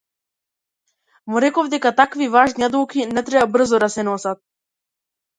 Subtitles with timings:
[1.33, 4.41] Му реков дека такви важни одлуки не треба брзо да се носат.